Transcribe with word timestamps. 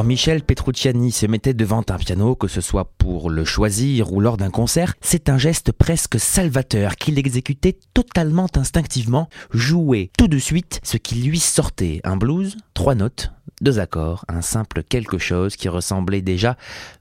Quand 0.00 0.06
Michel 0.06 0.42
Petrucciani 0.42 1.12
se 1.12 1.26
mettait 1.26 1.52
devant 1.52 1.84
un 1.90 1.98
piano, 1.98 2.34
que 2.34 2.48
ce 2.48 2.62
soit 2.62 2.90
pour 2.96 3.28
le 3.28 3.44
choisir 3.44 4.14
ou 4.14 4.20
lors 4.20 4.38
d'un 4.38 4.48
concert, 4.48 4.94
c'est 5.02 5.28
un 5.28 5.36
geste 5.36 5.72
presque 5.72 6.18
salvateur 6.18 6.96
qu'il 6.96 7.18
exécutait 7.18 7.78
totalement 7.92 8.46
instinctivement, 8.56 9.28
jouait 9.50 10.10
tout 10.16 10.26
de 10.26 10.38
suite 10.38 10.80
ce 10.84 10.96
qui 10.96 11.16
lui 11.16 11.38
sortait. 11.38 12.00
Un 12.02 12.16
blues, 12.16 12.56
trois 12.72 12.94
notes, 12.94 13.32
deux 13.60 13.78
accords, 13.78 14.24
un 14.28 14.40
simple 14.40 14.82
quelque 14.82 15.18
chose 15.18 15.54
qui 15.54 15.68
ressemblait 15.68 16.22
déjà 16.22 16.56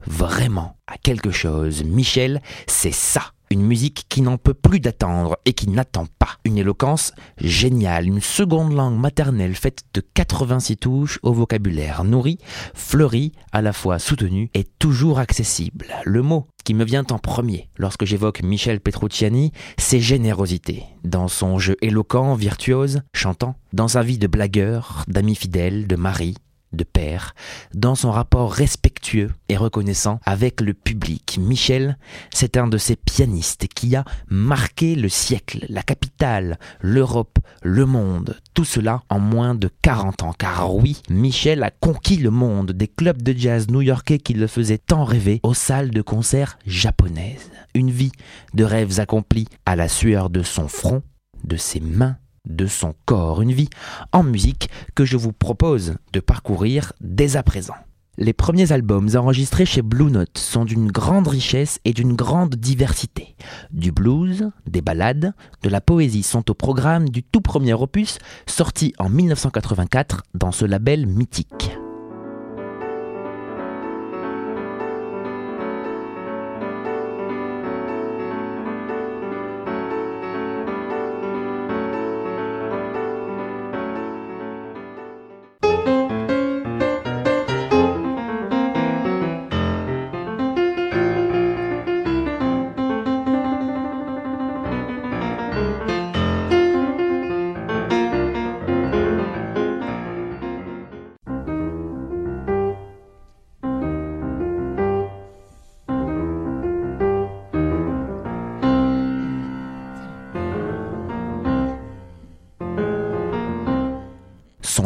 vraiment 0.06 0.76
à 0.86 0.98
quelque 0.98 1.32
chose. 1.32 1.86
Michel, 1.86 2.42
c'est 2.68 2.92
ça. 2.94 3.32
Une 3.52 3.64
musique 3.64 4.06
qui 4.10 4.22
n'en 4.22 4.38
peut 4.38 4.54
plus 4.54 4.80
d'attendre 4.80 5.38
et 5.46 5.54
qui 5.54 5.70
n'attend 5.70 6.06
pas. 6.20 6.38
Une 6.46 6.58
éloquence 6.58 7.14
géniale, 7.40 8.06
une 8.06 8.22
seconde 8.22 8.74
langue 8.74 9.00
maternelle 9.00 9.56
faite 9.56 9.84
de 9.94 10.02
86 10.14 10.78
touches 10.78 11.20
au 11.24 11.34
vocabulaire 11.34 12.04
nourri, 12.04 12.38
fleuri, 12.74 13.32
à 13.52 13.62
la 13.62 13.74
fois 13.74 13.98
soutenu 13.98 14.52
et 14.54 14.64
toujours 14.64 15.20
accessible. 15.20 15.88
Le 16.06 16.22
mot 16.22 16.48
qui 16.64 16.74
me 16.76 16.86
vient 16.86 17.06
en 17.10 17.18
premier 17.18 17.70
lorsque 17.78 18.06
j'évoque 18.06 18.44
Michel 18.44 18.80
Petrucciani, 18.80 19.52
c'est 19.78 20.00
générosité. 20.00 20.84
Dans 21.04 21.28
son 21.28 21.58
jeu 21.58 21.76
éloquent, 21.82 22.36
virtuose, 22.36 23.02
chantant, 23.14 23.56
dans 23.74 23.88
sa 23.88 24.04
vie 24.04 24.20
de 24.20 24.28
blagueur, 24.28 25.04
d'ami 25.08 25.34
fidèle, 25.34 25.88
de 25.88 25.96
mari, 25.96 26.36
de 26.74 26.84
père, 26.84 27.34
dans 27.74 27.96
son 27.96 28.12
rapport 28.12 28.52
respectueux 28.52 29.32
et 29.48 29.58
reconnaissant 29.58 30.20
avec 30.26 30.62
le 30.62 30.74
public. 30.74 31.38
Michel, 31.40 31.98
c'est 32.32 32.58
un 32.58 32.68
de 32.68 32.78
ces 32.78 32.96
pianistes 32.96 33.68
qui 33.68 33.96
a 33.96 34.06
marqué 34.30 34.96
le 34.96 35.10
siècle, 35.10 35.66
la 35.70 35.82
capitale, 35.82 36.60
l'Europe, 36.82 37.40
le 37.64 37.86
monde, 37.86 38.40
tout 38.54 38.66
cela 38.66 39.04
en 39.10 39.20
moins 39.20 39.56
de 39.56 39.70
40 39.82 40.24
ans. 40.24 40.34
Car 40.38 40.74
oui, 40.76 41.02
Michel 41.10 41.64
a 41.64 41.72
conquis 41.72 42.18
le 42.18 42.32
monde 42.32 42.72
des 42.72 42.88
clubs 42.88 43.22
de 43.22 43.34
jazz 43.38 43.70
new-yorkais 43.70 44.20
qui 44.20 44.34
le 44.34 44.48
faisaient 44.48 44.78
tant 44.78 45.04
rêver 45.04 45.40
aux 45.44 45.54
salles 45.54 45.92
de 45.92 46.02
concert 46.02 46.58
japonaises. 46.66 47.52
Une 47.74 47.92
vie 47.92 48.12
de 48.54 48.64
rêves 48.64 49.00
accomplis 49.00 49.48
à 49.66 49.76
la 49.76 49.88
sueur 49.88 50.30
de 50.30 50.44
son 50.44 50.68
front, 50.68 51.04
de 51.44 51.58
ses 51.58 51.80
mains 51.80 52.18
de 52.50 52.68
son 52.68 52.94
corps, 53.06 53.42
une 53.42 53.54
vie 53.54 53.70
en 54.12 54.24
musique 54.24 54.70
que 54.96 55.06
je 55.06 55.18
vous 55.18 55.32
propose 55.32 55.96
de 56.14 56.20
parcourir 56.20 56.94
dès 57.00 57.38
à 57.38 57.44
présent. 57.44 57.76
Les 58.22 58.34
premiers 58.34 58.74
albums 58.74 59.16
enregistrés 59.16 59.66
chez 59.66 59.82
Blue 59.82 60.12
Note 60.12 60.38
sont 60.38 60.66
d'une 60.66 60.92
grande 60.92 61.30
richesse 61.30 61.80
et 61.86 61.94
d'une 61.94 62.18
grande 62.18 62.56
diversité. 62.56 63.38
Du 63.72 63.94
blues, 63.94 64.52
des 64.68 64.82
ballades, 64.82 65.34
de 65.64 65.70
la 65.70 65.80
poésie 65.80 66.24
sont 66.24 66.52
au 66.52 66.54
programme 66.54 67.08
du 67.08 67.24
tout 67.24 67.40
premier 67.40 67.74
opus 67.74 68.18
sorti 68.46 68.94
en 69.00 69.08
1984 69.08 70.24
dans 70.34 70.52
ce 70.52 70.66
label 70.66 71.08
mythique. 71.08 71.79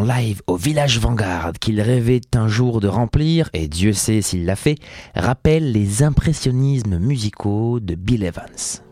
Live 0.04 0.42
au 0.48 0.58
village 0.58 1.00
Vanguard 1.00 1.54
qu'il 1.60 1.82
rêvait 1.82 2.22
un 2.36 2.48
jour 2.48 2.80
de 2.80 2.88
remplir, 2.88 3.50
et 3.54 3.68
Dieu 3.68 3.94
sait 3.94 4.22
s'il 4.22 4.46
l'a 4.46 4.56
fait, 4.56 4.76
rappelle 5.16 5.72
les 5.72 6.04
impressionnismes 6.04 6.98
musicaux 6.98 7.80
de 7.80 7.96
Bill 7.96 8.24
Evans. 8.24 8.84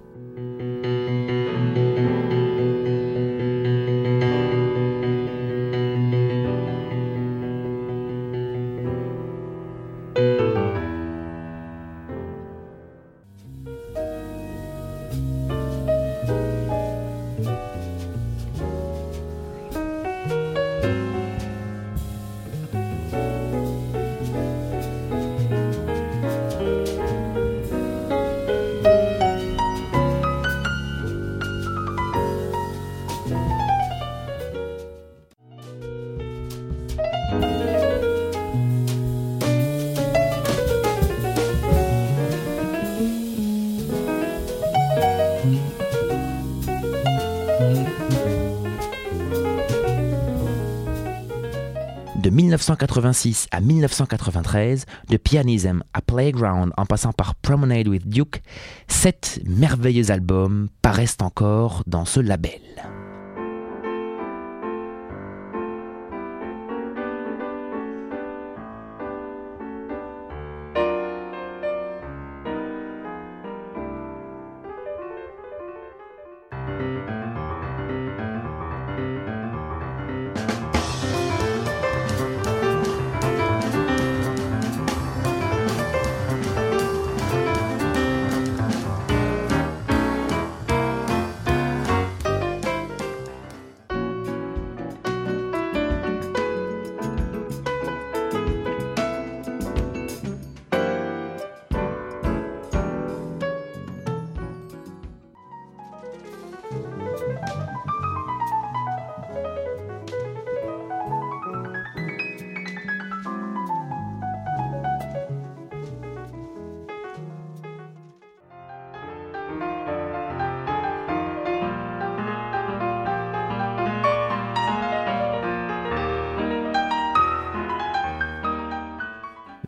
1986 52.62 53.48
à 53.50 53.60
1993, 53.60 54.86
de 55.10 55.18
Pianism 55.18 55.82
à 55.96 56.02
Playground 56.02 56.72
en 56.78 56.86
passant 56.86 57.12
par 57.12 57.34
Promenade 57.34 57.88
with 57.88 58.08
Duke, 58.08 58.44
sept 58.88 59.40
merveilleux 59.48 60.12
albums 60.12 60.70
paraissent 60.84 61.18
encore 61.22 61.82
dans 61.88 62.06
ce 62.06 62.20
label. 62.20 62.62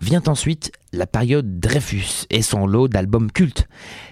Vient 0.03 0.23
ensuite 0.27 0.73
la 0.91 1.07
période 1.07 1.61
Dreyfus 1.61 2.25
et 2.29 2.41
son 2.41 2.67
lot 2.67 2.89
d'albums 2.89 3.31
cultes. 3.31 3.69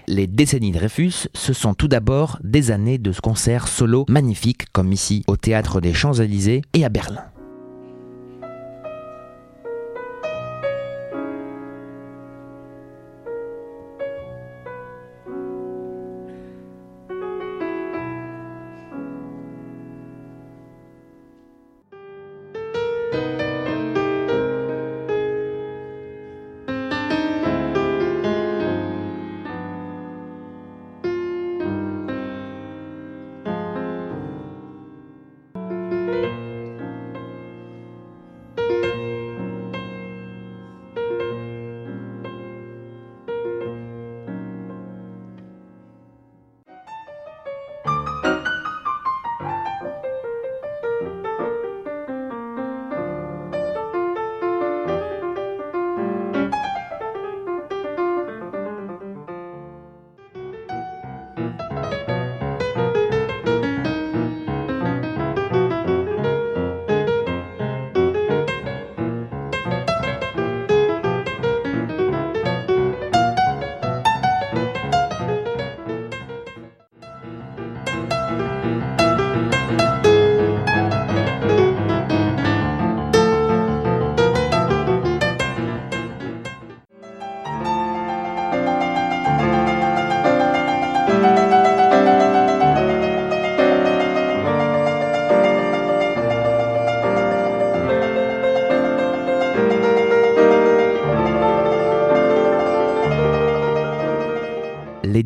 Les 0.08 0.26
décennies 0.26 0.72
Dreyfus, 0.72 1.28
ce 1.34 1.52
sont 1.52 1.74
tout 1.74 1.86
d'abord 1.86 2.38
des 2.42 2.70
années 2.70 2.96
de 2.96 3.12
concerts 3.12 3.68
solo 3.68 4.06
magnifiques 4.08 4.72
comme 4.72 4.90
ici 4.90 5.22
au 5.26 5.36
théâtre 5.36 5.82
des 5.82 5.92
Champs-Élysées 5.92 6.62
et 6.72 6.86
à 6.86 6.88
Berlin. 6.88 7.31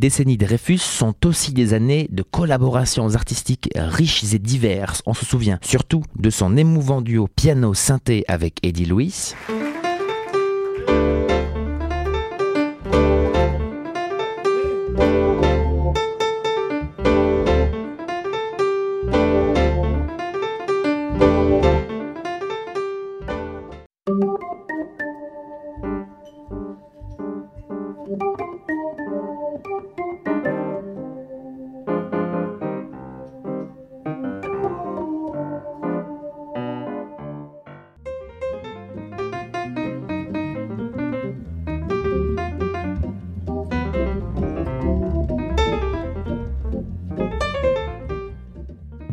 Décennies 0.06 0.36
de 0.36 0.46
Dreyfus 0.46 0.78
sont 0.78 1.16
aussi 1.26 1.52
des 1.52 1.74
années 1.74 2.06
de 2.12 2.22
collaborations 2.22 3.16
artistiques 3.16 3.68
riches 3.74 4.32
et 4.32 4.38
diverses. 4.38 5.02
On 5.04 5.14
se 5.14 5.26
souvient 5.26 5.58
surtout 5.62 6.04
de 6.16 6.30
son 6.30 6.56
émouvant 6.56 7.00
duo 7.00 7.26
piano-synthé 7.26 8.24
avec 8.28 8.60
Eddie 8.62 8.84
Louis. 8.84 9.34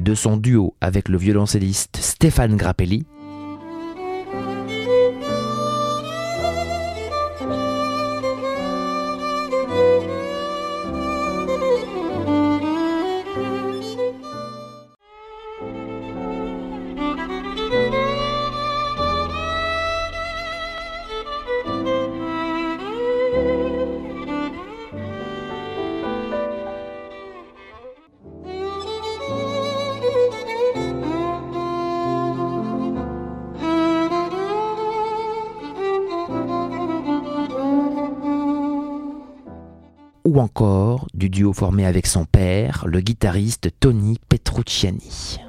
De 0.03 0.15
son 0.15 0.37
duo 0.37 0.75
avec 0.81 1.07
le 1.07 1.17
violoncelliste 1.17 1.97
Stéphane 1.97 2.57
Grappelli, 2.57 3.05
ou 40.33 40.39
encore 40.39 41.07
du 41.13 41.29
duo 41.29 41.53
formé 41.53 41.85
avec 41.85 42.07
son 42.07 42.25
père, 42.25 42.85
le 42.87 43.01
guitariste 43.01 43.69
Tony 43.79 44.17
Petrucciani. 44.29 45.42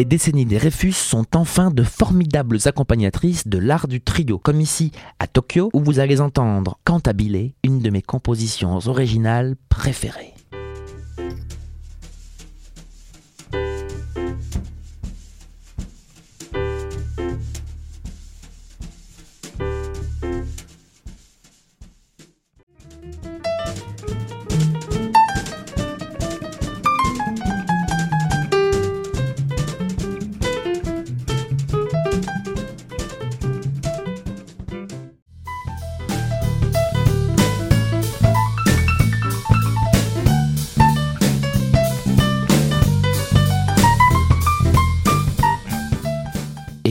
Les 0.00 0.06
décennies 0.06 0.46
des 0.46 0.56
Réfus 0.56 0.92
sont 0.92 1.26
enfin 1.36 1.70
de 1.70 1.82
formidables 1.82 2.56
accompagnatrices 2.64 3.46
de 3.46 3.58
l'art 3.58 3.86
du 3.86 4.00
trio, 4.00 4.38
comme 4.38 4.62
ici 4.62 4.92
à 5.18 5.26
Tokyo, 5.26 5.68
où 5.74 5.80
vous 5.80 5.98
allez 5.98 6.22
entendre 6.22 6.78
Cantabile, 6.86 7.52
une 7.64 7.80
de 7.80 7.90
mes 7.90 8.00
compositions 8.00 8.78
originales 8.86 9.56
préférées. 9.68 10.29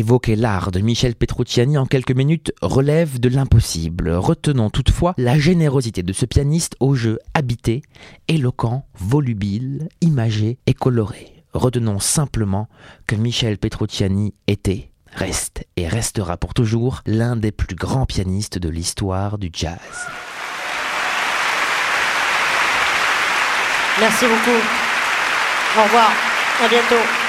Évoquer 0.09 0.35
l'art 0.35 0.71
de 0.71 0.79
Michel 0.79 1.13
Petrucciani 1.13 1.77
en 1.77 1.85
quelques 1.85 2.15
minutes 2.15 2.51
relève 2.63 3.19
de 3.19 3.29
l'impossible. 3.29 4.09
Retenons 4.09 4.71
toutefois 4.71 5.13
la 5.19 5.37
générosité 5.37 6.01
de 6.01 6.13
ce 6.13 6.25
pianiste 6.25 6.75
au 6.79 6.95
jeu 6.95 7.19
habité, 7.35 7.83
éloquent, 8.27 8.87
volubile, 8.97 9.87
imagé 10.01 10.57
et 10.65 10.73
coloré. 10.73 11.31
Retenons 11.53 11.99
simplement 11.99 12.67
que 13.05 13.15
Michel 13.15 13.59
Petrucciani 13.59 14.33
était, 14.47 14.89
reste 15.13 15.67
et 15.77 15.87
restera 15.87 16.37
pour 16.37 16.55
toujours 16.55 17.03
l'un 17.05 17.35
des 17.35 17.51
plus 17.51 17.75
grands 17.75 18.07
pianistes 18.07 18.57
de 18.57 18.69
l'histoire 18.69 19.37
du 19.37 19.51
jazz. 19.53 19.77
Merci 23.99 24.25
beaucoup. 24.25 24.59
Au 25.77 25.83
revoir. 25.83 26.11
À 26.65 26.67
bientôt. 26.67 27.28